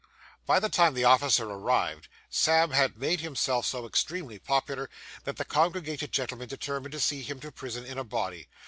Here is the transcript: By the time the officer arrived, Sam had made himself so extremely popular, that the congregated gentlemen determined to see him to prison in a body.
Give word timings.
By 0.47 0.59
the 0.59 0.67
time 0.67 0.95
the 0.95 1.03
officer 1.03 1.47
arrived, 1.47 2.07
Sam 2.27 2.71
had 2.71 2.97
made 2.97 3.21
himself 3.21 3.67
so 3.67 3.85
extremely 3.85 4.39
popular, 4.39 4.89
that 5.25 5.37
the 5.37 5.45
congregated 5.45 6.11
gentlemen 6.11 6.47
determined 6.49 6.93
to 6.93 6.99
see 6.99 7.21
him 7.21 7.39
to 7.41 7.51
prison 7.51 7.85
in 7.85 7.99
a 7.99 8.03
body. 8.03 8.47